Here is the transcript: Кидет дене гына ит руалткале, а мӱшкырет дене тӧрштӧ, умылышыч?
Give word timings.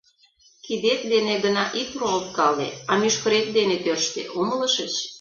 Кидет 0.65 1.01
дене 1.13 1.33
гына 1.43 1.63
ит 1.81 1.89
руалткале, 1.99 2.69
а 2.89 2.91
мӱшкырет 2.99 3.47
дене 3.57 3.75
тӧрштӧ, 3.83 4.21
умылышыч? 4.39 4.93